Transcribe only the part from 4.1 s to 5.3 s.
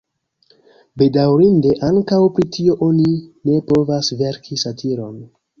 verki satiron.